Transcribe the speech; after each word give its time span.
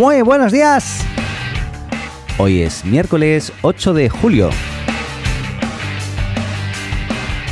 Muy 0.00 0.22
buenos 0.22 0.50
días. 0.50 1.04
Hoy 2.38 2.62
es 2.62 2.86
miércoles 2.86 3.52
8 3.60 3.92
de 3.92 4.08
julio. 4.08 4.48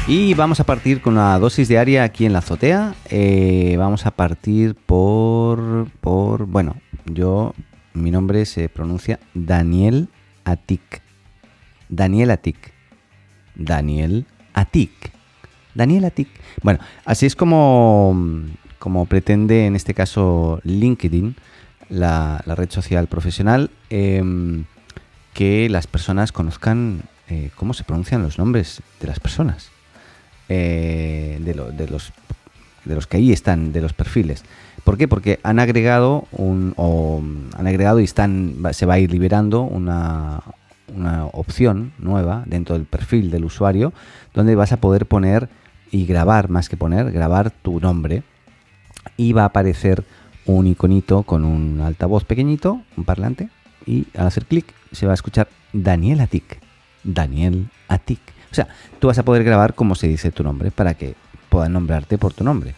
Y 0.07 0.33
vamos 0.33 0.59
a 0.59 0.65
partir 0.65 1.03
con 1.03 1.13
una 1.13 1.39
dosis 1.39 1.69
diaria 1.69 2.05
aquí 2.05 2.25
en 2.25 2.33
la 2.33 2.39
azotea. 2.39 2.95
Eh, 3.11 3.77
vamos 3.79 4.07
a 4.07 4.13
partir 4.13 4.77
por, 4.77 5.91
por... 6.01 6.47
Bueno, 6.47 6.77
yo... 7.05 7.53
Mi 7.93 8.11
nombre 8.11 8.47
se 8.47 8.71
pronuncia 8.71 9.21
Daniel 9.35 10.09
Atik. 10.45 11.03
Daniel 11.91 12.31
Atik. 12.31 12.73
Daniel 13.57 14.25
Atik. 14.55 15.13
Daniel 15.75 16.07
Atik. 16.07 16.31
Bueno, 16.63 16.81
así 17.05 17.27
es 17.27 17.37
como, 17.37 18.17
como 18.79 19.05
pretende 19.05 19.67
en 19.67 19.77
este 19.77 19.93
caso 19.93 20.61
LinkedIn, 20.65 21.37
la, 21.89 22.43
red 22.47 22.71
social 22.71 23.07
profesional, 23.07 23.71
em, 23.91 24.65
que 25.35 25.69
las 25.69 25.87
personas 25.87 26.33
conozcan 26.33 27.03
eh, 27.29 27.51
cómo 27.57 27.75
se 27.75 27.85
pronuncian 27.85 28.23
los 28.23 28.39
nombres 28.39 28.83
de 29.01 29.07
las 29.07 29.21
personas. 29.21 29.71
Eh, 30.49 31.39
de, 31.43 31.55
los, 31.55 31.77
de 31.77 32.95
los 32.95 33.07
que 33.07 33.19
ahí 33.19 33.33
están, 33.33 33.73
de 33.73 33.83
los 33.83 33.93
perfiles. 33.93 34.45
¿Por 34.83 34.97
qué? 34.97 35.07
Porque 35.07 35.41
han 35.43 35.59
agregado 35.59 36.27
un, 36.33 36.73
o 36.77 37.23
han 37.57 37.67
agregado 37.67 38.01
y 38.01 38.05
están, 38.05 38.57
se 38.73 38.87
va 38.87 38.95
a 38.95 38.99
ir 38.99 39.13
liberando 39.13 39.61
una, 39.61 40.43
una 40.95 41.27
opción 41.27 41.93
nueva 41.99 42.45
dentro 42.47 42.77
del 42.77 42.87
perfil 42.87 43.31
del 43.31 43.45
usuario 43.45 43.93
donde 44.33 44.55
vas 44.55 44.73
a 44.73 44.79
poder 44.79 45.05
poner 45.05 45.51
y 45.91 46.07
grabar, 46.07 46.49
más 46.49 46.69
que 46.69 46.77
poner, 46.77 47.13
grabar 47.13 47.51
tu 47.51 47.81
nombre 47.81 48.23
y 49.17 49.33
va 49.33 49.43
a 49.43 49.47
aparecer 49.47 50.05
un 50.49 50.67
iconito 50.67 51.23
con 51.23 51.45
un 51.45 51.81
altavoz 51.81 52.25
pequeñito, 52.25 52.81
un 52.97 53.05
parlante 53.05 53.51
y 53.87 54.07
al 54.17 54.27
hacer 54.27 54.47
clic 54.47 54.67
se 54.93 55.07
va 55.07 55.13
a 55.13 55.15
escuchar 55.15 55.49
Daniel 55.73 56.21
Atik. 56.21 56.59
Daniel 57.05 57.69
Atik. 57.87 58.21
O 58.51 58.55
sea, 58.55 58.67
tú 58.99 59.09
vas 59.09 59.19
a 59.19 59.25
poder 59.25 59.45
grabar 59.45 59.75
como 59.75 59.95
se 59.95 60.09
dice 60.09 60.33
tu 60.33 60.43
nombre 60.43 60.71
para 60.71 60.95
que 60.95 61.15
puedan 61.51 61.75
nombrarte 61.75 62.17
por 62.17 62.33
tu 62.33 62.45
nombre. 62.45 62.75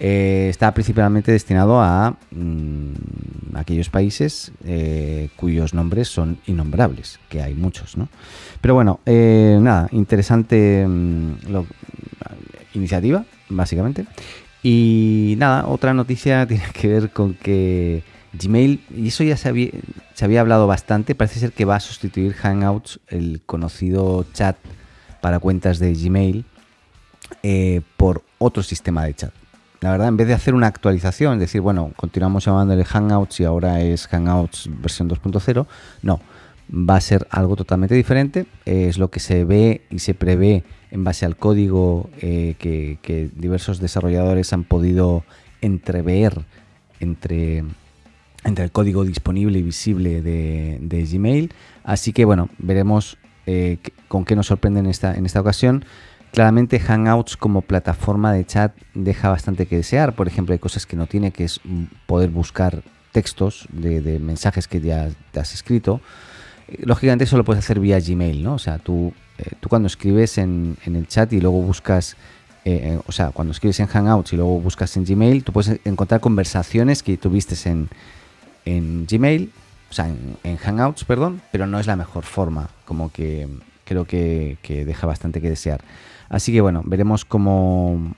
Eh, 0.00 0.46
está 0.48 0.72
principalmente 0.72 1.32
destinado 1.32 1.80
a 1.80 2.16
mm, 2.30 3.56
aquellos 3.56 3.90
países 3.90 4.52
eh, 4.64 5.28
cuyos 5.34 5.74
nombres 5.74 6.06
son 6.06 6.38
innombrables, 6.46 7.18
que 7.28 7.42
hay 7.42 7.54
muchos, 7.54 7.96
¿no? 7.96 8.08
Pero 8.60 8.74
bueno, 8.74 9.00
eh, 9.06 9.58
nada, 9.60 9.88
interesante 9.90 10.86
mm, 10.86 11.32
iniciativa, 12.74 13.24
básicamente. 13.48 14.06
Y 14.62 15.34
nada, 15.38 15.66
otra 15.66 15.94
noticia 15.94 16.46
tiene 16.48 16.64
que 16.72 16.88
ver 16.88 17.10
con 17.10 17.34
que 17.34 18.02
Gmail, 18.32 18.84
y 18.94 19.08
eso 19.08 19.24
ya 19.24 19.36
se 19.36 19.48
había, 19.48 19.70
se 20.14 20.24
había 20.24 20.40
hablado 20.40 20.66
bastante, 20.66 21.14
parece 21.14 21.40
ser 21.40 21.52
que 21.52 21.64
va 21.64 21.76
a 21.76 21.80
sustituir 21.80 22.34
Hangouts, 22.34 23.00
el 23.08 23.40
conocido 23.46 24.26
chat 24.32 24.56
para 25.20 25.38
cuentas 25.38 25.78
de 25.78 25.94
Gmail 25.94 26.44
eh, 27.42 27.80
por 27.96 28.22
otro 28.38 28.62
sistema 28.62 29.04
de 29.04 29.14
chat. 29.14 29.32
La 29.80 29.92
verdad, 29.92 30.08
en 30.08 30.16
vez 30.16 30.26
de 30.26 30.34
hacer 30.34 30.54
una 30.54 30.66
actualización, 30.66 31.38
decir, 31.38 31.60
bueno, 31.60 31.92
continuamos 31.96 32.44
llamándole 32.44 32.84
Hangouts 32.84 33.40
y 33.40 33.44
ahora 33.44 33.80
es 33.80 34.08
Hangouts 34.08 34.68
versión 34.80 35.08
2.0, 35.08 35.66
no, 36.02 36.20
va 36.70 36.96
a 36.96 37.00
ser 37.00 37.26
algo 37.30 37.56
totalmente 37.56 37.94
diferente. 37.94 38.46
es 38.64 38.98
lo 38.98 39.10
que 39.10 39.20
se 39.20 39.44
ve 39.44 39.82
y 39.90 40.00
se 40.00 40.14
prevé 40.14 40.64
en 40.90 41.04
base 41.04 41.26
al 41.26 41.36
código 41.36 42.08
eh, 42.20 42.54
que, 42.58 43.30
diversos 43.34 43.80
desarrolladores 43.80 44.52
han 44.52 44.64
podido 44.64 45.24
entrever 45.60 46.44
entre, 47.00 47.64
entre 48.44 48.64
el 48.64 48.70
código 48.70 49.04
disponible 49.04 49.58
y 49.58 49.62
visible 49.62 50.22
de, 50.22 50.78
de 50.80 51.04
Gmail. 51.04 51.52
Así 51.84 52.12
que 52.12 52.24
bueno, 52.24 52.48
veremos 52.58 53.18
eh, 53.50 53.78
con 54.08 54.26
qué 54.26 54.36
nos 54.36 54.48
sorprende 54.48 54.80
en 54.80 54.86
esta, 54.86 55.14
en 55.14 55.24
esta 55.24 55.40
ocasión. 55.40 55.84
Claramente 56.32 56.78
Hangouts 56.78 57.38
como 57.38 57.62
plataforma 57.62 58.30
de 58.32 58.44
chat 58.44 58.76
deja 58.92 59.30
bastante 59.30 59.64
que 59.64 59.76
desear. 59.76 60.14
Por 60.14 60.28
ejemplo, 60.28 60.52
hay 60.52 60.58
cosas 60.58 60.84
que 60.84 60.96
no 60.96 61.06
tiene, 61.06 61.30
que 61.30 61.44
es 61.44 61.60
poder 62.06 62.28
buscar 62.28 62.82
textos 63.12 63.66
de, 63.72 64.18
mensajes 64.18 64.68
que 64.68 64.82
ya 64.82 65.08
te 65.32 65.40
has 65.40 65.54
escrito. 65.54 66.02
Eh, 66.68 66.82
lógicamente 66.84 67.24
eso 67.24 67.36
lo 67.36 67.44
puedes 67.44 67.64
hacer 67.64 67.80
vía 67.80 67.98
Gmail, 68.00 68.42
¿no? 68.42 68.54
O 68.54 68.58
sea, 68.58 68.78
tú, 68.78 69.12
eh, 69.38 69.50
tú 69.60 69.68
cuando 69.68 69.86
escribes 69.86 70.38
en, 70.38 70.76
el 70.84 71.06
chat 71.08 71.32
y 71.32 71.40
luego 71.40 71.60
buscas, 71.62 72.16
o 73.06 73.12
sea, 73.12 73.30
cuando 73.30 73.52
escribes 73.52 73.80
en 73.80 73.86
Hangouts 73.86 74.34
y 74.34 74.36
luego 74.36 74.60
buscas 74.60 74.94
en 74.98 75.06
Gmail, 75.06 75.42
tú 75.42 75.54
puedes 75.54 75.80
encontrar 75.86 76.20
conversaciones 76.20 77.02
que 77.02 77.16
tuviste 77.16 77.56
en, 77.66 77.88
en 78.66 79.06
Gmail 79.10 79.50
o 79.90 79.92
sea, 79.92 80.06
en, 80.44 80.56
Hangouts, 80.56 81.04
perdón, 81.04 81.40
pero 81.50 81.66
no 81.66 81.80
es 81.80 81.86
la 81.86 81.96
mejor 81.96 82.24
forma, 82.24 82.68
como 82.84 83.10
que 83.10 83.48
creo 83.84 84.04
que, 84.04 84.58
deja 84.86 85.06
bastante 85.06 85.40
que 85.40 85.48
desear. 85.48 85.80
Así 86.28 86.52
que 86.52 86.60
bueno, 86.60 86.82
veremos 86.84 87.24
cómo, 87.24 88.14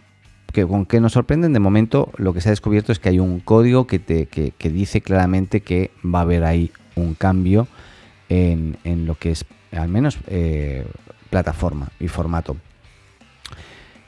que, 0.52 0.66
con 0.66 0.84
qué 0.84 1.00
nos 1.00 1.12
sorprenden. 1.12 1.52
De 1.52 1.60
momento 1.60 2.10
lo 2.16 2.34
que 2.34 2.40
se 2.40 2.48
ha 2.48 2.50
descubierto 2.50 2.90
es 2.90 2.98
que 2.98 3.10
hay 3.10 3.20
un 3.20 3.38
código 3.38 3.86
que, 3.86 4.00
te, 4.00 4.26
que, 4.26 4.70
dice 4.70 5.00
claramente 5.00 5.60
que 5.60 5.92
va 6.04 6.20
a 6.20 6.22
haber 6.22 6.42
ahí 6.44 6.72
un 6.96 7.14
cambio 7.14 7.68
en, 8.30 9.06
lo 9.06 9.16
que 9.16 9.32
es 9.32 9.44
al 9.72 9.88
menos 9.88 10.18
eh, 10.26 10.86
plataforma 11.28 11.88
y 12.00 12.08
formato. 12.08 12.56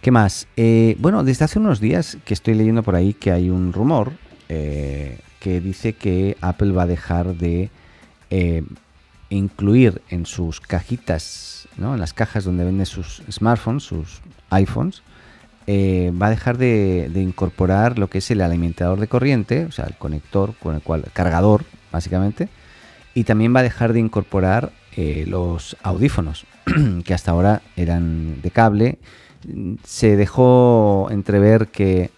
¿Qué 0.02 0.10
más? 0.10 0.48
Eh, 0.56 0.96
bueno, 0.98 1.22
desde 1.22 1.44
hace 1.44 1.60
unos 1.60 1.78
días 1.78 2.18
que 2.24 2.34
estoy 2.34 2.54
leyendo 2.54 2.82
por 2.82 2.96
ahí 2.96 3.14
que 3.14 3.30
hay 3.30 3.50
un 3.50 3.72
rumor 3.72 4.12
eh, 4.48 5.20
que 5.38 5.60
dice 5.60 5.92
que 5.92 6.36
Apple 6.40 6.72
va 6.72 6.82
a 6.82 6.86
dejar 6.86 7.36
de 7.36 7.70
eh, 8.30 8.64
incluir 9.30 10.02
en 10.08 10.26
sus 10.26 10.60
cajitas, 10.60 11.68
¿no? 11.76 11.94
en 11.94 12.00
las 12.00 12.12
cajas 12.12 12.42
donde 12.42 12.64
vende 12.64 12.84
sus 12.84 13.22
smartphones, 13.30 13.84
sus 13.84 14.22
iPhones, 14.50 15.02
va 15.68 16.26
a 16.26 16.30
dejar 16.30 16.58
de, 16.58 17.08
incorporar 17.14 17.96
lo 17.96 18.10
que 18.10 18.18
es 18.18 18.28
el 18.32 18.40
alimentador 18.40 18.98
de 18.98 19.06
corriente, 19.06 19.66
o 19.66 19.70
sea, 19.70 19.84
el 19.84 19.94
conector 19.94 20.54
con 20.60 20.74
el 20.74 20.82
cual, 20.82 21.04
cargador, 21.12 21.64
básicamente, 21.92 22.48
y 23.14 23.24
también 23.24 23.54
va 23.54 23.60
a 23.60 23.64
dejar 23.64 23.92
de 23.92 24.00
incorporar 24.00 24.72
eh, 24.96 25.24
los 25.26 25.76
audífonos, 25.82 26.46
que 27.04 27.14
hasta 27.14 27.30
ahora 27.30 27.62
eran 27.76 28.40
de 28.42 28.50
cable. 28.50 28.98
Se 29.84 30.16
dejó 30.16 31.08
entrever 31.10 31.68
que 31.68 32.10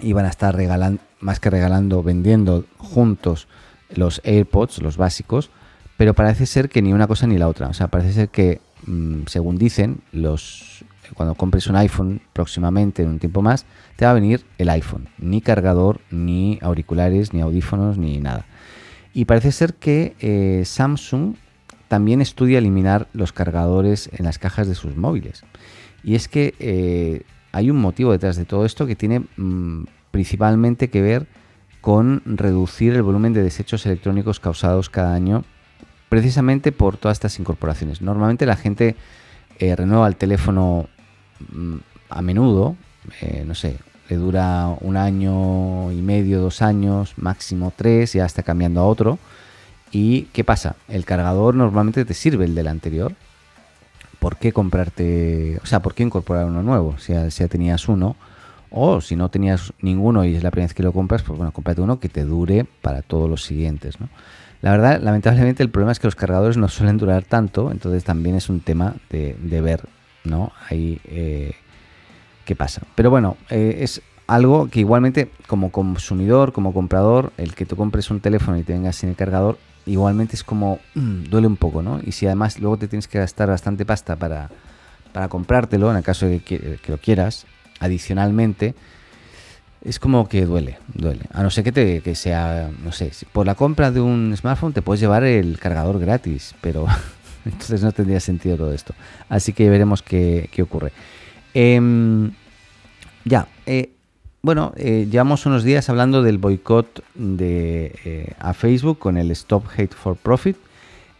iban 0.00 0.26
a 0.26 0.30
estar 0.30 0.54
regalando, 0.54 1.00
más 1.20 1.40
que 1.40 1.50
regalando, 1.50 2.02
vendiendo 2.02 2.64
juntos 2.78 3.48
los 3.94 4.20
AirPods, 4.24 4.82
los 4.82 4.96
básicos, 4.96 5.50
pero 5.96 6.14
parece 6.14 6.46
ser 6.46 6.68
que 6.68 6.82
ni 6.82 6.92
una 6.92 7.06
cosa 7.06 7.26
ni 7.26 7.38
la 7.38 7.48
otra. 7.48 7.68
O 7.68 7.74
sea, 7.74 7.88
parece 7.88 8.12
ser 8.12 8.28
que, 8.28 8.60
mm, 8.86 9.22
según 9.26 9.58
dicen, 9.58 10.00
los 10.12 10.84
cuando 11.12 11.34
compres 11.34 11.66
un 11.66 11.76
iPhone 11.76 12.20
próximamente, 12.32 13.02
en 13.02 13.08
un 13.08 13.18
tiempo 13.18 13.42
más, 13.42 13.66
te 13.96 14.04
va 14.04 14.12
a 14.12 14.14
venir 14.14 14.44
el 14.58 14.68
iPhone. 14.70 15.08
Ni 15.18 15.40
cargador, 15.40 16.00
ni 16.10 16.58
auriculares, 16.62 17.34
ni 17.34 17.40
audífonos, 17.40 17.98
ni 17.98 18.18
nada. 18.18 18.46
Y 19.14 19.26
parece 19.26 19.52
ser 19.52 19.74
que 19.74 20.16
eh, 20.18 20.64
Samsung 20.66 21.36
también 21.86 22.20
estudia 22.20 22.58
eliminar 22.58 23.06
los 23.12 23.32
cargadores 23.32 24.10
en 24.12 24.24
las 24.24 24.38
cajas 24.38 24.66
de 24.66 24.74
sus 24.74 24.96
móviles. 24.96 25.44
Y 26.02 26.16
es 26.16 26.26
que 26.26 26.54
eh, 26.58 27.22
hay 27.52 27.70
un 27.70 27.76
motivo 27.76 28.10
detrás 28.10 28.36
de 28.36 28.44
todo 28.44 28.66
esto 28.66 28.86
que 28.86 28.96
tiene 28.96 29.20
mm, 29.36 29.84
principalmente 30.10 30.90
que 30.90 31.00
ver 31.00 31.28
con 31.80 32.22
reducir 32.24 32.94
el 32.94 33.02
volumen 33.02 33.32
de 33.32 33.44
desechos 33.44 33.86
electrónicos 33.86 34.40
causados 34.40 34.90
cada 34.90 35.14
año 35.14 35.44
precisamente 36.08 36.72
por 36.72 36.96
todas 36.96 37.16
estas 37.16 37.38
incorporaciones. 37.38 38.02
Normalmente 38.02 38.46
la 38.46 38.56
gente 38.56 38.96
eh, 39.60 39.76
renueva 39.76 40.08
el 40.08 40.16
teléfono 40.16 40.88
mm, 41.52 41.76
a 42.10 42.20
menudo, 42.22 42.76
no 43.46 43.54
sé, 43.54 43.78
le 44.08 44.16
dura 44.16 44.68
un 44.80 44.96
año 44.96 45.90
y 45.92 46.02
medio, 46.02 46.40
dos 46.40 46.62
años, 46.62 47.14
máximo 47.16 47.72
tres, 47.74 48.12
ya 48.12 48.26
está 48.26 48.42
cambiando 48.42 48.80
a 48.80 48.86
otro. 48.86 49.18
¿Y 49.90 50.22
qué 50.32 50.44
pasa? 50.44 50.76
El 50.88 51.04
cargador 51.04 51.54
normalmente 51.54 52.04
te 52.04 52.14
sirve 52.14 52.44
el 52.44 52.54
del 52.54 52.68
anterior. 52.68 53.14
¿Por 54.18 54.36
qué 54.36 54.52
comprarte, 54.52 55.60
o 55.62 55.66
sea, 55.66 55.80
por 55.80 55.94
qué 55.94 56.02
incorporar 56.02 56.46
uno 56.46 56.62
nuevo? 56.62 56.96
Si 56.98 57.12
ya, 57.12 57.48
tenías 57.48 57.88
uno, 57.88 58.16
o 58.70 59.00
si 59.00 59.16
no 59.16 59.28
tenías 59.28 59.72
ninguno 59.80 60.24
y 60.24 60.34
es 60.34 60.42
la 60.42 60.50
primera 60.50 60.66
vez 60.66 60.74
que 60.74 60.82
lo 60.82 60.92
compras, 60.92 61.22
pues 61.22 61.36
bueno, 61.36 61.52
cómprate 61.52 61.80
uno 61.80 62.00
que 62.00 62.08
te 62.08 62.24
dure 62.24 62.66
para 62.82 63.02
todos 63.02 63.30
los 63.30 63.44
siguientes, 63.44 64.00
¿no? 64.00 64.08
La 64.62 64.70
verdad, 64.70 65.00
lamentablemente 65.02 65.62
el 65.62 65.68
problema 65.68 65.92
es 65.92 66.00
que 66.00 66.06
los 66.06 66.16
cargadores 66.16 66.56
no 66.56 66.68
suelen 66.68 66.96
durar 66.96 67.22
tanto, 67.22 67.70
entonces 67.70 68.02
también 68.02 68.34
es 68.34 68.48
un 68.48 68.60
tema 68.60 68.94
de, 69.10 69.60
ver, 69.60 69.82
¿no? 70.24 70.52
Ahí 70.70 71.00
eh, 71.04 71.52
qué 72.44 72.54
pasa. 72.56 72.82
Pero 72.94 73.10
bueno, 73.10 73.36
eh, 73.50 73.78
es 73.80 74.02
algo 74.26 74.68
que 74.68 74.80
igualmente 74.80 75.30
como 75.46 75.70
consumidor, 75.70 76.52
como 76.52 76.72
comprador, 76.72 77.32
el 77.36 77.54
que 77.54 77.66
tú 77.66 77.76
compres 77.76 78.10
un 78.10 78.20
teléfono 78.20 78.58
y 78.58 78.62
te 78.62 78.72
vengas 78.72 78.96
sin 78.96 79.10
el 79.10 79.16
cargador, 79.16 79.58
igualmente 79.86 80.36
es 80.36 80.44
como 80.44 80.78
mm, 80.94 81.24
duele 81.24 81.46
un 81.46 81.56
poco, 81.56 81.82
¿no? 81.82 82.00
Y 82.04 82.12
si 82.12 82.26
además 82.26 82.58
luego 82.58 82.78
te 82.78 82.88
tienes 82.88 83.08
que 83.08 83.18
gastar 83.18 83.48
bastante 83.48 83.84
pasta 83.84 84.16
para, 84.16 84.50
para 85.12 85.28
comprártelo, 85.28 85.90
en 85.90 85.98
el 85.98 86.02
caso 86.02 86.26
de 86.26 86.40
que, 86.40 86.78
que 86.82 86.92
lo 86.92 86.98
quieras, 86.98 87.46
adicionalmente, 87.80 88.74
es 89.84 89.98
como 89.98 90.28
que 90.28 90.46
duele, 90.46 90.78
duele. 90.94 91.20
A 91.32 91.42
no 91.42 91.50
ser 91.50 91.62
que, 91.62 91.72
te, 91.72 92.00
que 92.00 92.14
sea, 92.14 92.70
no 92.82 92.90
sé, 92.90 93.12
por 93.32 93.46
la 93.46 93.54
compra 93.54 93.90
de 93.90 94.00
un 94.00 94.34
smartphone 94.36 94.72
te 94.72 94.82
puedes 94.82 95.00
llevar 95.00 95.24
el 95.24 95.58
cargador 95.58 96.00
gratis, 96.00 96.54
pero 96.60 96.86
entonces 97.44 97.82
no 97.82 97.92
tendría 97.92 98.20
sentido 98.20 98.56
todo 98.56 98.72
esto. 98.72 98.94
Así 99.28 99.52
que 99.52 99.68
veremos 99.68 100.02
qué, 100.02 100.48
ocurre. 100.62 100.92
Em, 101.54 102.32
ya, 103.24 103.46
eh, 103.66 103.90
bueno, 104.42 104.72
eh, 104.76 105.06
llevamos 105.08 105.46
unos 105.46 105.62
días 105.62 105.88
hablando 105.88 106.22
del 106.22 106.38
boicot 106.38 107.04
de, 107.14 107.94
eh, 108.04 108.32
a 108.40 108.52
Facebook 108.54 108.98
con 108.98 109.16
el 109.16 109.30
Stop 109.30 109.64
Hate 109.76 109.94
for 109.94 110.16
Profit 110.16 110.56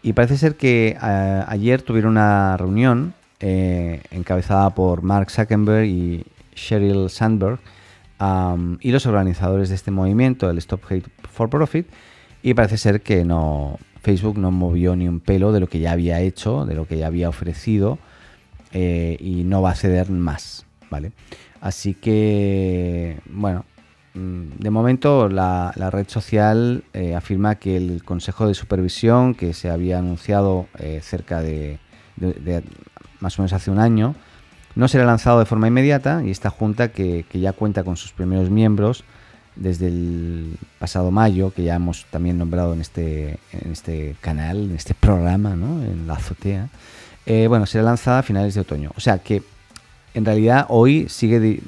y 0.03 0.13
parece 0.13 0.37
ser 0.37 0.57
que 0.57 0.99
ayer 1.01 1.83
tuvieron 1.83 2.13
una 2.13 2.57
reunión 2.57 3.15
encabezada 3.41 4.71
por 4.71 5.03
Mark 5.03 5.31
Zuckerberg 5.31 5.87
y 5.87 6.27
Sheryl 6.55 7.09
Sandberg 7.09 7.59
y 8.81 8.91
los 8.91 9.07
organizadores 9.07 9.71
de 9.71 9.77
este 9.77 9.91
movimiento, 9.91 10.51
el 10.51 10.59
Stop 10.59 10.83
Hate 10.91 11.09
for 11.31 11.49
Profit, 11.49 11.87
y 12.43 12.53
parece 12.53 12.77
ser 12.77 13.01
que 13.01 13.25
no 13.25 13.79
Facebook 14.03 14.39
no 14.39 14.51
movió 14.51 14.95
ni 14.95 15.09
un 15.09 15.21
pelo 15.21 15.53
de 15.53 15.61
lo 15.61 15.69
que 15.69 15.79
ya 15.79 15.93
había 15.93 16.21
hecho, 16.21 16.67
de 16.67 16.75
lo 16.75 16.87
que 16.87 16.99
ya 16.99 17.07
había 17.07 17.31
ofrecido 17.31 17.99
eh, 18.76 19.17
y 19.21 19.44
no 19.44 19.62
va 19.62 19.71
a 19.71 19.75
ceder 19.76 20.11
más, 20.11 20.67
¿vale? 20.91 21.12
Así 21.61 21.94
que, 21.94 23.21
bueno, 23.31 23.65
mm, 24.15 24.59
de 24.59 24.71
momento 24.71 25.29
la, 25.29 25.73
red 25.93 26.09
social 26.09 26.82
eh, 26.93 27.15
afirma 27.15 27.55
que 27.55 27.76
el 27.76 28.03
Consejo 28.03 28.49
de 28.49 28.55
Supervisión 28.55 29.37
que 29.37 29.55
se 29.55 29.71
había 29.71 29.99
anunciado 29.99 30.67
eh, 30.81 31.00
cerca 31.03 31.41
de, 31.41 31.79
más 33.21 33.38
o 33.38 33.43
menos 33.43 33.53
hace 33.53 33.71
un 33.71 33.79
año, 33.79 34.17
no 34.75 34.88
será 34.88 35.05
lanzado 35.05 35.38
de 35.38 35.47
forma 35.47 35.69
inmediata 35.69 36.23
y 36.25 36.32
esta 36.32 36.50
junta 36.50 36.88
que, 36.91 37.25
ya 37.32 37.53
cuenta 37.53 37.85
con 37.85 37.97
sus 37.97 38.12
primeros 38.12 38.50
miembros 38.50 39.05
desde 39.55 39.87
el 39.87 40.59
pasado 40.81 41.12
mayo, 41.12 41.53
que 41.53 41.62
ya 41.62 41.77
hemos 41.77 42.06
también 42.11 42.38
nombrado 42.38 42.75
en 42.75 42.81
este, 42.81 43.38
en 43.53 43.70
este 43.70 44.17
canal, 44.20 44.65
en 44.65 44.75
este 44.75 44.94
programa, 44.94 45.53
en 45.53 46.09
la 46.09 46.15
azotea, 46.15 46.70
eh, 47.26 47.47
bueno, 47.49 47.67
será 47.67 47.85
lanzada 47.85 48.21
a 48.21 48.23
finales 48.23 48.55
de 48.55 48.61
otoño. 48.61 48.93
O 48.97 49.00
sea 49.00 49.19
que 49.19 49.43
en 50.15 50.25
realidad 50.25 50.67
hoy 50.69 51.09
sigue... 51.09 51.61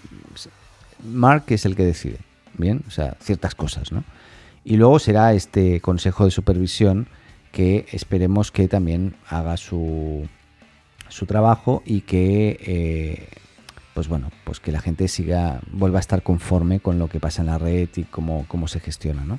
Mark 1.04 1.44
es 1.48 1.64
el 1.66 1.76
que 1.76 1.84
decide, 1.84 2.18
¿bien? 2.54 2.82
O 2.88 2.90
sea, 2.90 3.16
ciertas 3.20 3.54
cosas, 3.54 3.92
¿no? 3.92 4.02
Y 4.64 4.76
luego 4.76 4.98
será 4.98 5.32
este 5.32 5.80
Consejo 5.80 6.24
de 6.24 6.30
Supervisión 6.30 7.06
que 7.52 7.86
esperemos 7.92 8.50
que 8.50 8.66
también 8.66 9.14
haga 9.28 9.56
su, 9.56 10.28
su 11.08 11.26
trabajo 11.26 11.82
y 11.86 12.00
que 12.02 12.58
eh, 12.60 13.28
pues 13.94 14.08
bueno 14.08 14.30
pues 14.44 14.60
que 14.60 14.72
la 14.72 14.80
gente 14.80 15.08
siga 15.08 15.60
vuelva 15.72 15.98
a 15.98 16.00
estar 16.00 16.22
conforme 16.22 16.80
con 16.80 16.98
lo 16.98 17.08
que 17.08 17.20
pasa 17.20 17.42
en 17.42 17.46
la 17.46 17.58
red 17.58 17.88
y 17.96 18.02
cómo, 18.04 18.44
cómo 18.48 18.68
se 18.68 18.80
gestiona 18.80 19.24
¿no? 19.24 19.38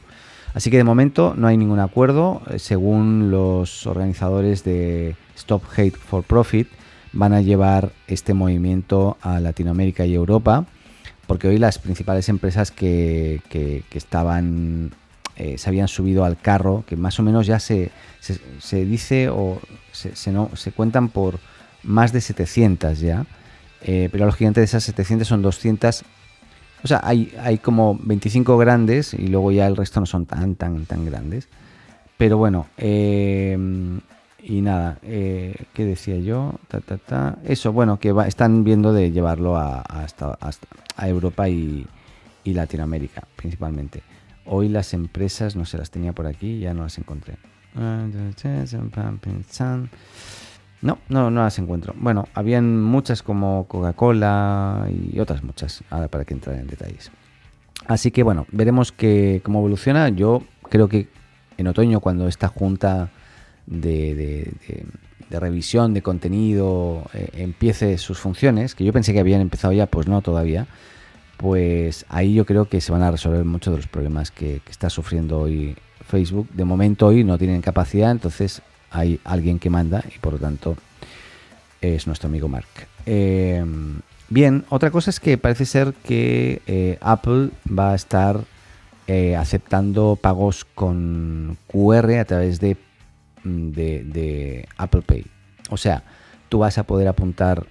Así 0.53 0.69
que 0.69 0.77
de 0.77 0.83
momento 0.83 1.33
no 1.38 1.47
hay 1.47 1.57
ningún 1.57 1.79
acuerdo 1.79 2.41
eh, 2.49 2.59
según 2.59 3.31
los 3.31 3.85
organizadores 3.88 4.63
de 4.63 5.15
Stop 5.35 5.63
Hate 5.75 5.97
for 5.97 6.23
Profit 6.23 6.67
van 7.13 7.33
a 7.33 7.41
llevar 7.41 7.91
este 8.07 8.33
movimiento 8.33 9.17
a 9.21 9.39
Latinoamérica 9.39 10.05
y 10.05 10.13
Europa 10.13 10.65
porque 11.25 11.47
hoy 11.47 11.57
las 11.57 11.79
principales 11.79 12.29
empresas 12.29 12.71
que, 12.71 13.41
que, 13.49 13.83
estaban 13.91 14.91
eh, 15.35 15.57
se 15.57 15.69
habían 15.69 15.88
subido 15.88 16.23
al 16.23 16.38
carro 16.38 16.83
que 16.88 16.95
más 16.95 17.19
o 17.19 17.23
menos 17.23 17.45
ya 17.47 17.59
se, 17.59 17.91
se, 18.19 18.85
dice 18.85 19.29
o 19.29 19.59
se, 19.91 20.15
se, 20.15 20.31
no, 20.31 20.49
se 20.55 20.71
cuentan 20.71 21.09
por 21.09 21.39
más 21.83 22.11
de 22.11 22.21
700 22.21 22.99
ya, 22.99 23.25
eh, 23.81 24.09
pero 24.11 24.25
los 24.25 24.35
gigantes 24.35 24.61
de 24.61 24.65
esas 24.65 24.83
700 24.83 25.27
son 25.27 25.41
200. 25.41 26.03
O 26.83 26.88
sea, 26.88 27.01
hay, 27.03 27.33
hay 27.39 27.57
como 27.57 28.00
25 28.01 28.57
grandes 28.57 29.13
y 29.13 29.27
luego 29.27 29.51
ya 29.51 29.68
el 29.68 29.75
resto 29.75 30.00
no 30.00 30.06
son 30.06 30.25
tan, 30.25 30.56
tan, 30.56 30.85
tan 30.85 31.06
grandes. 31.06 31.47
Pero 32.18 32.38
bueno, 32.38 32.68
eh, 32.77 33.57
y 34.47 34.62
nada, 34.62 34.97
eh, 35.03 35.56
¿qué 35.74 35.85
decía 35.85 36.18
yo? 36.18 36.56
Eso, 37.44 37.74
bueno, 37.74 38.00
que 38.00 38.15
están 38.25 38.63
viendo 38.63 38.94
de 38.94 39.12
llevarlo 39.12 39.57
a, 39.57 39.81
hasta, 39.81 40.38
a 40.95 41.09
Europa 41.09 41.50
y, 41.50 41.85
y, 42.44 42.53
Latinoamérica 42.53 43.23
principalmente. 43.35 44.03
Hoy 44.45 44.69
las 44.69 44.94
empresas, 44.94 45.56
no 45.56 45.65
se 45.65 45.77
las 45.77 45.91
tenía 45.91 46.13
por 46.13 46.27
aquí, 46.27 46.59
ya 46.59 46.73
no 46.73 46.83
las 46.83 46.97
encontré. 46.97 47.35
No, 50.81 51.00
no, 51.09 51.31
las 51.31 51.57
encuentro. 51.57 51.94
Bueno, 51.97 52.27
habían 52.33 52.81
muchas 52.81 53.24
como 53.24 53.65
Coca-Cola 53.68 54.88
y 54.89 55.19
otras 55.19 55.44
muchas, 55.44 55.83
ahora 55.89 56.07
para 56.07 56.24
que 56.24 56.33
entrar 56.33 56.56
en 56.57 56.68
detalles. 56.68 57.12
Así 57.88 58.12
que 58.12 58.24
bueno, 58.24 58.45
veremos 58.51 58.91
que, 58.91 59.41
cómo 59.44 59.59
evoluciona. 59.59 60.09
Yo 60.09 60.44
creo 60.69 60.88
que 60.88 61.07
en 61.57 61.68
otoño, 61.68 62.00
cuando 62.00 62.27
esta 62.27 62.47
junta 62.47 63.09
de, 63.65 64.53
revisión 65.29 65.94
de 65.94 66.01
contenido 66.01 67.06
eh, 67.13 67.30
empiece 67.33 67.97
sus 67.97 68.19
funciones, 68.19 68.75
que 68.75 68.83
yo 68.83 68.94
pensé 68.94 69.13
que 69.13 69.19
habían 69.19 69.41
empezado 69.41 69.73
ya, 69.73 69.88
pues 69.88 70.07
no 70.07 70.21
todavía, 70.21 70.68
pues 71.38 72.06
ahí 72.09 72.35
yo 72.35 72.45
creo 72.45 72.65
que 72.65 72.81
se 72.81 72.91
van 72.91 73.01
a 73.01 73.12
resolver 73.12 73.44
muchos 73.45 73.73
de 73.73 73.77
los 73.77 73.88
problemas 73.88 74.30
que 74.31 74.62
está 74.69 74.89
sufriendo 74.89 75.39
hoy 75.39 75.75
Facebook. 76.07 76.47
De 76.53 76.65
momento 76.65 77.07
hoy 77.07 77.23
no 77.23 77.38
tienen 77.38 77.62
capacidad, 77.62 78.12
entonces 78.12 78.62
hay 78.91 79.19
alguien 79.23 79.59
que 79.59 79.69
manda 79.69 80.03
y 80.13 80.19
por 80.19 80.33
lo 80.33 80.39
tanto 80.39 80.77
es 81.81 82.07
nuestro 82.07 82.27
amigo 82.27 82.47
Mark. 82.47 82.67
Eh, 83.05 83.63
bien, 84.29 84.65
otra 84.69 84.91
cosa 84.91 85.09
es 85.09 85.19
que 85.19 85.37
parece 85.37 85.65
ser 85.65 85.93
que 85.93 86.61
eh, 86.67 86.97
Apple 87.01 87.49
va 87.67 87.91
a 87.91 87.95
estar 87.95 88.41
eh, 89.07 89.35
aceptando 89.35 90.17
pagos 90.21 90.65
con 90.65 91.57
QR 91.67 92.15
a 92.19 92.25
través 92.25 92.59
de, 92.59 92.77
de, 93.43 94.67
Apple 94.77 95.03
Pay. 95.03 95.25
O 95.69 95.77
sea, 95.77 96.03
tú 96.49 96.59
vas 96.59 96.77
a 96.77 96.83
poder 96.83 97.07
apuntar 97.07 97.65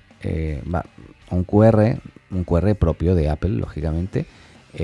un 1.30 1.44
QR, 1.44 1.98
un 2.30 2.44
QR 2.44 2.74
propio 2.74 3.14
de 3.14 3.28
Apple, 3.28 3.50
lógicamente. 3.50 4.26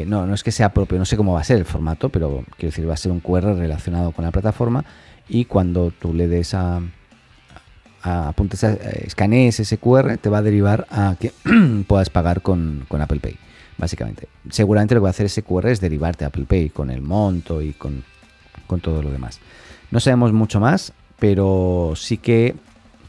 no, 0.06 0.26
no 0.26 0.34
es 0.34 0.42
que 0.42 0.52
sea 0.52 0.72
propio, 0.72 0.98
no 0.98 1.04
sé 1.04 1.16
cómo 1.16 1.32
va 1.32 1.40
a 1.40 1.44
ser 1.44 1.56
el 1.56 1.64
formato, 1.64 2.10
pero 2.10 2.44
quiero 2.56 2.70
decir, 2.70 2.88
va 2.88 2.94
a 2.94 2.98
ser 2.98 3.10
un 3.12 3.20
QR 3.20 3.56
relacionado 3.56 4.12
con 4.12 4.24
la 4.24 4.30
plataforma 4.30 4.84
y 5.28 5.44
cuando 5.44 5.90
tú 5.90 6.14
le 6.14 6.28
des 6.28 6.54
a, 6.54 6.80
apuntes, 8.02 8.62
escanees 8.64 9.60
ese 9.60 9.78
QR, 9.78 10.16
te 10.18 10.28
va 10.28 10.38
a 10.38 10.42
derivar 10.42 10.86
a 10.90 11.16
que 11.18 11.32
puedas 11.86 12.10
pagar 12.10 12.42
con, 12.42 12.86
Apple 12.90 13.20
Pay, 13.20 13.36
básicamente. 13.78 14.28
Seguramente 14.50 14.94
lo 14.94 15.00
que 15.00 15.04
va 15.04 15.08
a 15.08 15.10
hacer 15.10 15.26
ese 15.26 15.42
QR 15.42 15.68
es 15.68 15.80
derivarte 15.80 16.24
a 16.24 16.28
Apple 16.28 16.44
Pay 16.44 16.70
con 16.70 16.90
el 16.90 17.02
monto 17.02 17.62
y 17.62 17.72
con, 17.72 18.04
todo 18.80 19.02
lo 19.02 19.10
demás. 19.10 19.38
No 19.90 20.00
sabemos 20.00 20.32
mucho 20.32 20.58
más, 20.58 20.94
pero 21.18 21.92
sí 21.94 22.16
que 22.16 22.54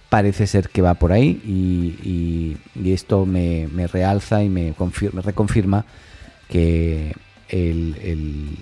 parece 0.09 0.45
ser 0.45 0.67
que 0.67 0.81
va 0.81 0.95
por 0.95 1.13
ahí 1.13 1.41
y, 1.45 2.57
esto 2.91 3.25
me, 3.25 3.67
realza 3.91 4.43
y 4.43 4.49
me, 4.49 4.75
me 5.13 5.21
reconfirma 5.21 5.85
que 6.49 7.15
el 7.47 8.57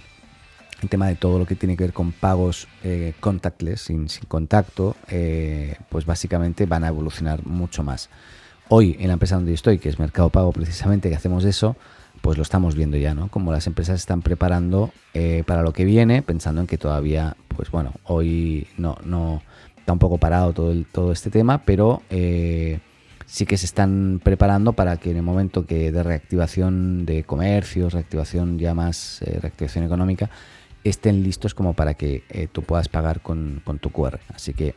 tema 0.89 1.07
de 1.07 1.15
todo 1.15 1.39
lo 1.39 1.45
que 1.45 1.55
tiene 1.55 1.77
que 1.77 1.83
ver 1.83 1.93
con 1.93 2.11
pagos 2.11 2.67
eh, 2.83 3.13
contactless, 3.19 3.81
sin, 3.81 4.07
contacto, 4.27 4.95
eh, 5.09 5.75
pues 5.89 6.05
básicamente 6.05 6.65
van 6.65 6.83
a 6.83 6.87
evolucionar 6.87 7.45
mucho 7.45 7.83
más. 7.83 8.09
Hoy 8.69 8.95
en 8.99 9.07
la 9.07 9.13
empresa 9.13 9.35
donde 9.35 9.51
yo 9.51 9.55
estoy, 9.55 9.79
que 9.79 9.89
es 9.89 9.99
Mercado 9.99 10.29
Pago 10.29 10.51
precisamente, 10.51 11.09
que 11.09 11.15
hacemos 11.15 11.43
eso, 11.45 11.75
pues 12.21 12.37
lo 12.37 12.43
estamos 12.43 12.75
viendo 12.75 12.97
ya, 12.97 13.13
¿no? 13.13 13.27
Como 13.29 13.51
las 13.51 13.67
empresas 13.67 13.99
están 13.99 14.21
preparando 14.21 14.91
eh, 15.13 15.43
para 15.45 15.61
lo 15.61 15.73
que 15.73 15.85
viene, 15.85 16.21
pensando 16.21 16.61
en 16.61 16.67
que 16.67 16.77
todavía, 16.77 17.35
pues 17.55 17.69
bueno, 17.71 17.93
hoy 18.05 18.67
no, 18.77 18.97
no 19.03 19.41
está 19.77 19.93
un 19.93 19.99
poco 19.99 20.17
parado 20.17 20.53
todo, 20.53 20.71
el, 20.71 20.85
todo 20.85 21.11
este 21.11 21.29
tema, 21.29 21.63
pero 21.63 22.01
sí 23.25 23.45
que 23.45 23.57
se 23.57 23.65
están 23.65 24.19
preparando 24.23 24.73
para 24.73 24.97
que 24.97 25.11
en 25.11 25.17
el 25.17 25.23
momento 25.23 25.65
que 25.65 25.91
de 25.91 26.03
reactivación 26.03 27.05
de 27.05 27.23
comercios, 27.23 27.93
reactivación 27.93 28.59
ya 28.59 28.73
más, 28.73 29.21
reactivación 29.41 29.85
económica, 29.85 30.29
estén 30.83 31.23
listos 31.23 31.53
como 31.53 31.73
para 31.73 31.93
que 31.93 32.23
eh, 32.29 32.47
tú 32.51 32.63
puedas 32.63 32.89
pagar 32.89 33.21
con, 33.21 33.61
tu 33.79 33.91
QR. 33.91 34.19
Así 34.33 34.53
que, 34.53 34.75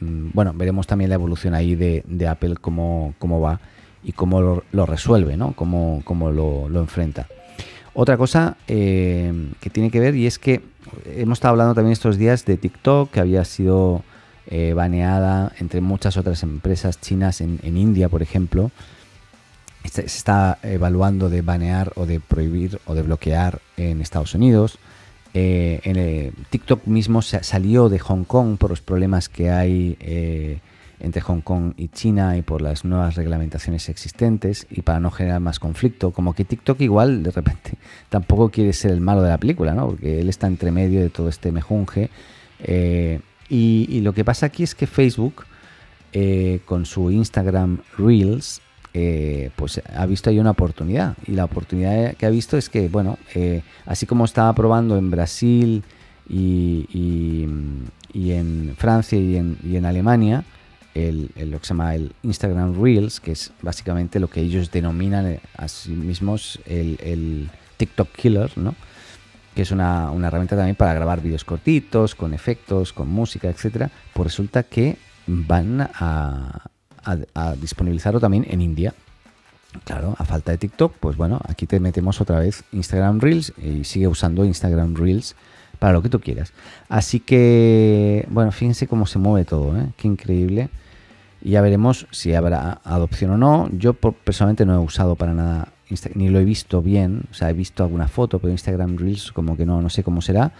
mm, 0.00 0.30
bueno, 0.34 0.52
veremos 0.54 0.86
también 0.86 1.10
la 1.10 1.14
evolución 1.14 1.54
ahí 1.54 1.74
de, 1.74 2.28
Apple, 2.28 2.56
cómo, 2.60 3.14
cómo, 3.18 3.40
va 3.40 3.60
y 4.02 4.12
cómo 4.12 4.62
lo, 4.72 4.86
resuelve, 4.86 5.36
¿no? 5.36 5.52
Cómo, 5.52 6.02
cómo 6.04 6.30
lo, 6.30 6.68
enfrenta. 6.78 7.26
Otra 7.94 8.18
cosa 8.18 8.56
eh, 8.68 9.32
que 9.60 9.70
tiene 9.70 9.90
que 9.90 10.00
ver 10.00 10.14
y 10.14 10.26
es 10.26 10.38
que 10.38 10.60
hemos 11.06 11.38
estado 11.38 11.52
hablando 11.52 11.74
también 11.74 11.92
estos 11.92 12.18
días 12.18 12.44
de 12.44 12.58
TikTok, 12.58 13.10
que 13.10 13.20
había 13.20 13.44
sido 13.46 14.02
eh, 14.48 14.74
baneada 14.74 15.52
entre 15.58 15.80
muchas 15.80 16.18
otras 16.18 16.42
empresas 16.42 17.00
chinas 17.00 17.40
en, 17.40 17.58
en 17.62 17.78
India, 17.78 18.10
por 18.10 18.22
ejemplo. 18.22 18.70
Se 19.90 20.04
está 20.04 20.58
evaluando 20.62 21.30
de 21.30 21.40
banear 21.40 21.92
o 21.94 22.06
de 22.06 22.20
prohibir 22.20 22.80
o 22.84 22.94
de 22.94 23.02
bloquear 23.02 23.60
en 23.78 24.02
Estados 24.02 24.34
Unidos. 24.34 24.78
Eh, 25.34 25.80
en, 25.84 26.32
TikTok 26.50 26.86
mismo 26.86 27.22
salió 27.22 27.88
de 27.88 27.98
Hong 27.98 28.24
Kong 28.24 28.56
por 28.56 28.70
los 28.70 28.80
problemas 28.80 29.28
que 29.28 29.50
hay 29.50 29.96
eh, 30.00 30.60
entre 31.00 31.20
Hong 31.20 31.40
Kong 31.40 31.74
y 31.76 31.88
China 31.88 32.36
y 32.36 32.42
por 32.42 32.62
las 32.62 32.84
nuevas 32.84 33.16
reglamentaciones 33.16 33.88
existentes 33.88 34.66
y 34.70 34.82
para 34.82 35.00
no 35.00 35.10
generar 35.10 35.40
más 35.40 35.58
conflicto. 35.58 36.10
Como 36.10 36.34
que 36.34 36.44
TikTok 36.44 36.80
igual 36.80 37.22
de 37.22 37.30
repente 37.30 37.72
tampoco 38.08 38.50
quiere 38.50 38.72
ser 38.72 38.92
el 38.92 39.00
malo 39.00 39.22
de 39.22 39.28
la 39.28 39.38
película, 39.38 39.74
¿no? 39.74 39.88
Porque 39.88 40.20
él 40.20 40.28
está 40.28 40.46
entre 40.46 40.70
medio 40.70 41.00
de 41.00 41.10
todo 41.10 41.28
este 41.28 41.52
mejunje. 41.52 42.10
Eh, 42.60 43.20
y, 43.48 44.00
lo 44.00 44.12
que 44.12 44.24
pasa 44.24 44.46
aquí 44.46 44.62
es 44.62 44.74
que 44.74 44.86
Facebook, 44.86 45.44
eh, 46.12 46.60
con 46.64 46.86
su 46.86 47.10
Instagram 47.10 47.80
Reels, 47.96 48.60
eh, 48.98 49.50
pues 49.56 49.82
ha 49.94 50.06
visto 50.06 50.30
ahí 50.30 50.38
una 50.38 50.52
oportunidad. 50.52 51.16
Y 51.26 51.32
la 51.32 51.44
oportunidad 51.44 52.14
que 52.14 52.26
ha 52.26 52.30
visto 52.30 52.56
es 52.56 52.68
que, 52.68 52.88
bueno, 52.88 53.18
así 53.84 54.06
como 54.06 54.24
estaba 54.24 54.54
probando 54.54 54.96
en 54.96 55.10
Brasil 55.10 55.82
y, 56.28 57.44
en 58.14 58.74
Francia 58.76 59.18
y 59.18 59.36
en 59.36 59.84
Alemania, 59.84 60.44
el, 60.96 61.30
lo 61.50 61.60
que 61.60 61.66
se 61.66 61.74
llama 61.74 61.94
el 61.94 62.12
Instagram 62.22 62.82
Reels, 62.82 63.20
que 63.20 63.32
es 63.32 63.52
básicamente 63.60 64.18
lo 64.18 64.28
que 64.28 64.40
ellos 64.40 64.70
denominan 64.70 65.26
eh, 65.26 65.40
a 65.56 65.68
sí 65.68 65.90
mismos 65.90 66.58
el, 66.64 67.50
TikTok 67.76 68.08
Killer, 68.12 68.56
¿no? 68.56 68.74
que 69.54 69.62
es 69.62 69.70
una, 69.70 70.10
herramienta 70.24 70.56
también 70.56 70.76
para 70.76 70.94
grabar 70.94 71.20
vídeos 71.20 71.44
cortitos, 71.44 72.14
con 72.14 72.32
efectos, 72.32 72.92
con 72.92 73.08
música, 73.08 73.48
etcétera, 73.48 73.90
pues 74.14 74.28
resulta 74.28 74.62
que 74.62 74.96
van 75.26 75.82
a, 75.82 76.70
disponibilizarlo 77.60 78.20
también 78.20 78.46
en 78.48 78.60
India. 78.60 78.94
Claro, 79.84 80.14
a 80.18 80.24
falta 80.24 80.52
de 80.52 80.58
TikTok, 80.58 80.94
pues 80.98 81.16
bueno, 81.16 81.40
aquí 81.46 81.66
te 81.66 81.80
metemos 81.80 82.20
otra 82.20 82.38
vez 82.38 82.64
Instagram 82.72 83.20
Reels 83.20 83.52
y 83.62 83.84
sigue 83.84 84.08
usando 84.08 84.44
Instagram 84.44 84.94
Reels 84.94 85.36
para 85.78 85.92
lo 85.92 86.00
que 86.02 86.08
tú 86.08 86.20
quieras. 86.20 86.52
Así 86.88 87.20
que, 87.20 88.26
bueno, 88.30 88.52
fíjense 88.52 88.86
cómo 88.86 89.06
se 89.06 89.18
mueve 89.18 89.44
todo, 89.44 89.76
¿eh? 89.76 89.88
Qué 89.98 90.08
increíble. 90.08 90.70
Y 91.42 91.50
ya 91.50 91.60
veremos 91.60 92.06
si 92.10 92.34
habrá 92.34 92.80
adopción 92.84 93.32
o 93.32 93.36
no. 93.36 93.68
Yo 93.72 93.92
personalmente 93.92 94.64
no 94.64 94.74
he 94.74 94.78
usado 94.78 95.16
para 95.16 95.34
nada, 95.34 95.68
ni 96.14 96.30
lo 96.30 96.40
he 96.40 96.44
visto 96.44 96.80
bien. 96.80 97.24
O 97.30 97.34
sea, 97.34 97.50
he 97.50 97.52
visto 97.52 97.84
alguna 97.84 98.08
foto, 98.08 98.38
pero 98.38 98.52
Instagram 98.52 98.96
Reels 98.96 99.30
como 99.32 99.56
que 99.56 99.66
no, 99.66 99.82
no 99.82 99.90
sé 99.90 100.02
cómo 100.02 100.22
será. 100.22 100.52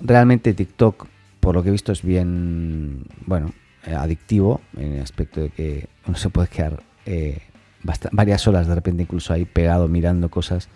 Realmente 0.00 0.52
TikTok, 0.52 1.06
por 1.38 1.54
lo 1.54 1.62
que 1.62 1.68
he 1.68 1.72
visto, 1.72 1.92
es 1.92 2.02
bien, 2.02 3.04
bueno, 3.24 3.52
adictivo 3.86 4.60
en 4.76 4.94
el 4.94 5.02
aspecto 5.02 5.40
de 5.40 5.50
que 5.50 5.88
uno 6.06 6.16
se 6.16 6.30
puede 6.30 6.48
quedar 6.48 6.82
eh, 7.06 7.40
varias 8.12 8.46
horas 8.46 8.66
de 8.66 8.74
repente 8.74 9.02
incluso 9.02 9.32
ahí 9.32 9.44
pegado 9.44 9.88
mirando 9.88 10.30
cosas 10.30 10.68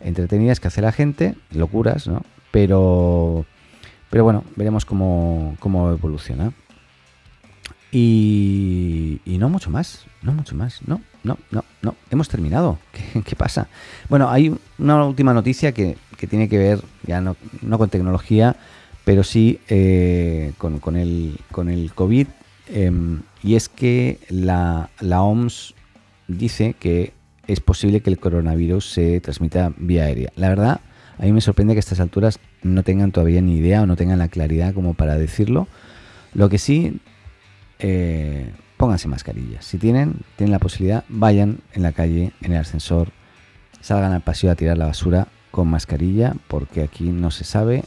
entretenidas 0.00 0.60
que 0.60 0.68
hace 0.68 0.82
la 0.82 0.92
gente, 0.92 1.34
locuras, 1.52 2.06
¿no? 2.06 2.22
Pero, 2.50 3.44
pero 4.10 4.24
bueno, 4.24 4.44
veremos 4.56 4.84
cómo, 4.84 5.56
cómo 5.60 5.90
evoluciona. 5.90 6.52
Y, 7.92 9.20
no 9.26 9.48
mucho 9.48 9.70
más, 9.70 10.04
no 10.22 10.32
mucho 10.32 10.54
más, 10.54 10.80
no, 10.86 11.00
no, 11.24 11.38
no, 11.50 11.64
no, 11.82 11.94
hemos 12.10 12.28
terminado. 12.28 12.78
¿Qué, 13.24 13.36
pasa? 13.36 13.68
Bueno, 14.08 14.30
hay 14.30 14.54
una 14.78 15.04
última 15.04 15.34
noticia 15.34 15.72
que, 15.72 15.96
tiene 16.28 16.48
que 16.48 16.58
ver, 16.58 16.80
ya 17.06 17.20
no, 17.20 17.36
no 17.62 17.78
con 17.78 17.88
tecnología, 17.88 18.56
pero 19.04 19.24
sí 19.24 19.60
eh, 19.68 20.52
con, 20.58 20.78
con, 20.78 20.96
el, 20.96 21.38
con 21.50 21.68
el 21.68 21.92
COVID, 21.94 22.28
em, 22.72 23.22
y 23.42 23.54
es 23.54 23.68
que 23.68 24.18
la, 24.28 24.90
OMS 25.00 25.74
dice 26.28 26.74
que 26.78 27.12
es 27.46 27.60
posible 27.60 28.00
que 28.00 28.10
el 28.10 28.18
coronavirus 28.18 28.90
se 28.90 29.20
transmita 29.20 29.72
vía 29.76 30.04
aérea. 30.04 30.32
La 30.36 30.48
verdad, 30.48 30.80
a 31.18 31.22
mí 31.22 31.32
me 31.32 31.40
sorprende 31.40 31.74
que 31.74 31.78
a 31.78 31.80
estas 31.80 32.00
alturas 32.00 32.38
no 32.62 32.82
tengan 32.82 33.12
todavía 33.12 33.40
ni 33.40 33.56
idea 33.56 33.82
o 33.82 33.86
no 33.86 33.96
tengan 33.96 34.18
la 34.18 34.28
claridad 34.28 34.74
como 34.74 34.94
para 34.94 35.16
decirlo. 35.16 35.66
Lo 36.32 36.48
que 36.48 36.58
sí 36.58 37.00
eh, 37.80 38.52
pónganse 38.76 39.08
mascarillas. 39.08 39.64
Si 39.64 39.78
tienen, 39.78 40.20
tienen 40.36 40.52
la 40.52 40.58
posibilidad, 40.58 41.04
vayan 41.08 41.58
en 41.74 41.82
la 41.82 41.92
calle, 41.92 42.32
en 42.40 42.52
el 42.52 42.58
ascensor, 42.58 43.10
salgan 43.80 44.12
al 44.12 44.22
paseo 44.22 44.50
a 44.50 44.54
tirar 44.54 44.78
la 44.78 44.86
basura 44.86 45.28
con 45.50 45.68
mascarilla, 45.68 46.34
porque 46.48 46.82
aquí 46.82 47.10
no 47.10 47.30
se 47.30 47.44
sabe, 47.44 47.84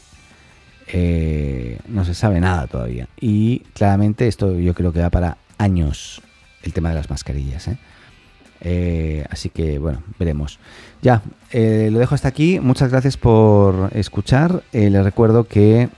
eh, 0.87 1.79
sabe 2.13 2.39
nada 2.39 2.67
todavía. 2.67 3.07
Y 3.19 3.59
claramente 3.73 4.27
esto 4.27 4.57
yo 4.59 4.73
creo 4.73 4.93
que 4.93 5.01
va 5.01 5.09
para 5.09 5.37
años 5.57 6.21
el 6.63 6.73
tema 6.73 6.89
de 6.89 6.95
las 6.95 7.09
mascarillas. 7.09 7.67
¿eh? 7.67 9.25
así 9.29 9.49
que 9.49 9.77
bueno, 9.79 10.03
veremos. 10.17 10.59
Ya, 11.01 11.21
lo 11.51 11.99
dejo 11.99 12.15
hasta 12.15 12.29
aquí. 12.29 12.59
Muchas 12.59 12.89
gracias 12.89 13.17
por 13.17 13.89
escuchar. 13.93 14.63
les 14.71 15.03
recuerdo 15.03 15.45
que 15.45 15.89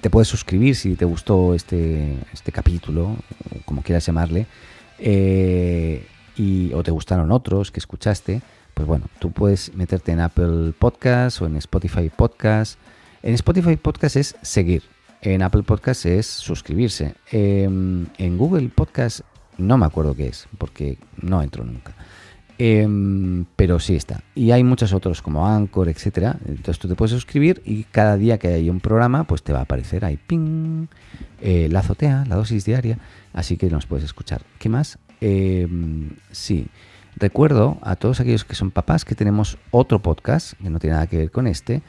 te 0.00 0.10
puedes 0.10 0.28
suscribir 0.28 0.76
si 0.76 0.94
te 0.94 1.04
gustó 1.04 1.54
este, 1.54 2.18
este 2.32 2.52
capítulo, 2.52 3.16
como 3.64 3.82
quieras 3.82 4.06
llamarle, 4.06 4.46
eh, 4.98 6.06
y, 6.36 6.72
o 6.72 6.82
te 6.82 6.90
gustaron 6.90 7.32
otros 7.32 7.70
que 7.70 7.80
escuchaste, 7.80 8.42
pues 8.74 8.86
bueno, 8.88 9.06
tú 9.18 9.30
puedes 9.30 9.74
meterte 9.74 10.12
en 10.12 10.20
Apple 10.20 10.72
Podcast 10.78 11.40
o 11.42 11.46
en 11.46 11.56
Spotify 11.56 12.10
Podcast. 12.14 12.78
En 13.22 13.34
Spotify 13.34 13.76
Podcast 13.76 14.16
es 14.16 14.36
seguir, 14.42 14.82
en 15.24 15.42
Apple 15.42 15.62
Podcast 15.62 16.04
es 16.04 16.26
suscribirse. 16.26 17.14
Em, 17.32 18.06
en 18.18 18.36
Google 18.36 18.68
Podcast 18.68 19.20
no 19.56 19.78
me 19.78 19.86
acuerdo 19.86 20.14
qué 20.14 20.26
es, 20.26 20.46
porque 20.58 20.98
no 21.20 21.42
entro 21.42 21.64
nunca. 21.64 21.94
Em, 22.58 23.46
pero 23.56 23.80
sí 23.80 23.96
está. 23.96 24.22
Y 24.34 24.50
hay 24.50 24.62
muchos 24.62 24.92
otros 24.92 25.22
como 25.22 25.46
Anchor, 25.48 25.88
etcétera. 25.88 26.36
Entonces 26.46 26.78
tú 26.78 26.88
te 26.88 26.94
puedes 26.94 27.12
suscribir 27.12 27.62
y 27.64 27.84
cada 27.84 28.18
día 28.18 28.38
que 28.38 28.48
hay 28.48 28.68
un 28.68 28.80
programa, 28.80 29.24
pues 29.24 29.42
te 29.42 29.54
va 29.54 29.60
a 29.60 29.62
aparecer 29.62 30.04
ahí, 30.04 30.18
ping, 30.18 30.86
eh, 31.40 31.68
la 31.70 31.80
azotea, 31.80 32.24
la 32.28 32.36
dosis 32.36 32.66
diaria. 32.66 32.98
Así 33.32 33.56
que 33.56 33.70
nos 33.70 33.86
puedes 33.86 34.04
escuchar. 34.04 34.42
¿Qué 34.58 34.68
más? 34.68 34.98
Em, 35.22 36.10
sí. 36.32 36.68
Recuerdo 37.16 37.78
a 37.80 37.96
todos 37.96 38.20
aquellos 38.20 38.44
que 38.44 38.56
son 38.56 38.70
papás 38.70 39.06
que 39.06 39.14
tenemos 39.14 39.56
otro 39.70 40.00
podcast, 40.02 40.52
que 40.60 40.68
no 40.68 40.80
tiene 40.80 40.94
nada 40.94 41.06
que 41.06 41.16
ver 41.16 41.30
con 41.30 41.46
este, 41.46 41.80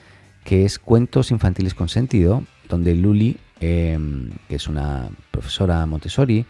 que 0.46 0.64
es 0.64 0.80
Cuentos 0.80 1.32
Infantiles 1.32 1.74
con 1.74 1.90
Sentido, 1.90 2.44
donde 2.70 2.96
Luli, 2.96 3.38
em, 3.60 4.32
que 4.48 4.56
es 4.56 4.68
una 4.68 5.10
profesora 5.32 5.86
Montessori, 5.86 6.46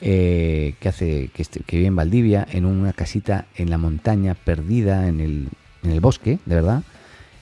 eh, 0.00 0.74
que, 0.80 0.88
hace, 0.88 1.30
que, 1.34 1.76
vive 1.76 1.86
en 1.86 1.96
Valdivia, 1.96 2.46
en 2.50 2.64
una 2.64 2.92
casita 2.92 3.46
en 3.56 3.70
la 3.70 3.78
montaña, 3.78 4.34
perdida 4.34 5.08
en 5.08 5.20
el, 5.20 6.00
bosque, 6.00 6.38
de 6.44 6.54
verdad, 6.54 6.82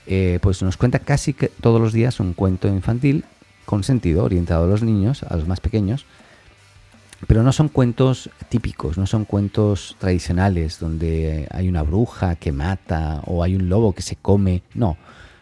eh, 0.07 0.39
pues 0.43 0.63
nos 0.63 0.77
cuenta 0.77 0.99
casi 0.99 1.35
todos 1.61 1.81
los 1.81 1.93
días 1.93 2.21
un 2.21 2.35
cuento 2.35 2.69
infantil 2.69 3.25
con 3.65 3.83
sentido, 3.85 4.25
orientado 4.25 4.65
a 4.65 4.69
los 4.69 4.83
niños, 4.83 5.23
a 5.23 5.37
los 5.37 5.49
más 5.49 5.61
pequeños, 5.61 6.05
pero 7.27 7.43
no 7.43 7.53
son 7.53 7.69
cuentos 7.69 8.31
típicos, 8.49 8.99
no 8.99 9.07
son 9.07 9.25
cuentos 9.25 9.97
tradicionales 9.99 10.79
donde 10.79 11.49
hay 11.51 11.69
una 11.69 11.83
bruja 11.83 12.37
que 12.37 12.53
mata 12.53 13.23
o 13.27 13.43
hay 13.43 13.57
un 13.57 13.69
lobo 13.69 13.95
que 13.95 14.03
se 14.03 14.17
come, 14.17 14.63
no, 14.75 14.97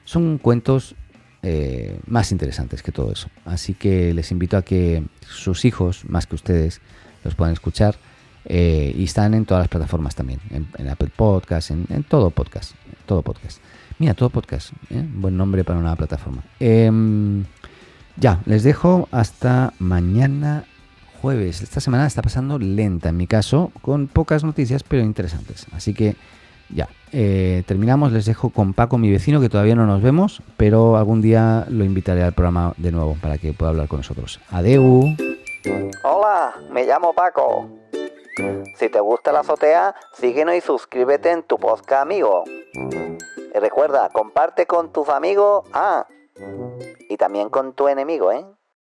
son 0.05 0.39
cuentos 0.39 0.95
eh, 1.43 1.99
más 2.07 2.31
interesantes 2.33 2.83
que 2.83 2.93
todo 2.93 3.13
eso. 3.13 3.29
Así 3.45 3.75
que 3.75 4.15
les 4.15 4.31
invito 4.31 4.57
a 4.57 4.63
que 4.63 5.03
sus 5.27 5.65
hijos, 5.65 6.05
más 6.09 6.27
que 6.27 6.37
ustedes, 6.37 6.81
los 7.25 7.35
puedan 7.35 7.53
escuchar. 7.53 7.97
Eh, 8.45 8.93
y 8.97 9.05
están 9.05 9.35
en 9.35 9.45
todas 9.45 9.63
las 9.63 9.69
plataformas 9.69 10.17
también, 10.17 10.41
en, 10.51 10.89
Apple 10.89 11.13
Podcast, 11.15 11.71
en, 11.71 11.87
todo 12.09 12.31
podcast, 12.31 12.75
todo 13.07 13.23
podcast. 13.23 13.61
Mira, 14.01 14.15
todo 14.15 14.31
podcast, 14.31 14.73
¿eh? 14.91 15.07
buen 15.15 15.37
nombre 15.37 15.63
para 15.63 15.79
una 15.79 15.95
plataforma. 15.95 16.43
Em, 16.59 17.45
ya, 18.17 18.41
les 18.47 18.65
dejo 18.65 19.09
hasta 19.13 19.75
mañana 19.79 20.65
jueves. 21.21 21.63
Esta 21.63 21.81
semana 21.81 22.07
está 22.07 22.21
pasando 22.21 22.59
lenta 22.59 23.11
en 23.11 23.17
mi 23.17 23.29
caso, 23.29 23.71
con 23.81 24.09
pocas 24.09 24.43
noticias, 24.43 24.83
pero 24.83 25.05
interesantes. 25.05 25.67
Así 25.73 25.95
que 25.95 26.17
ya, 26.73 26.89
eh, 27.13 27.63
terminamos. 27.67 28.13
Les 28.13 28.25
dejo 28.25 28.51
con 28.51 28.75
Paco, 28.75 28.99
mi 28.99 29.11
vecino, 29.11 29.41
que 29.41 29.49
todavía 29.49 29.75
no 29.75 29.87
nos 29.87 30.03
vemos, 30.03 30.43
pero 30.57 30.97
algún 30.97 31.23
día 31.23 31.67
lo 31.69 31.85
invitaré 31.85 32.23
al 32.23 32.33
programa 32.33 32.75
de 32.77 32.93
nuevo 32.93 33.17
para 33.21 33.39
que 33.39 33.53
pueda 33.53 33.71
hablar 33.71 33.89
con 33.89 33.99
nosotros. 33.99 34.41
Adeu. 34.51 35.05
Hola, 36.05 36.55
me 36.71 36.85
llamo 36.85 37.13
Paco. 37.13 37.69
Si 38.77 38.89
te 38.89 39.01
gusta 39.01 39.33
la 39.33 39.41
azotea, 39.41 39.95
síguenos 40.15 40.55
y 40.55 40.61
suscríbete 40.61 41.31
en 41.31 41.43
tu 41.43 41.59
podcast 41.59 42.03
amigo. 42.03 42.45
Y 43.55 43.59
recuerda, 43.59 44.09
comparte 44.09 44.67
con 44.67 44.93
tus 44.93 45.09
amigos, 45.09 45.67
ah, 45.75 46.07
y 47.09 47.17
también 47.19 47.51
con 47.51 47.75
tu 47.75 47.89
enemigo, 47.89 48.33
¿eh? 48.33 48.45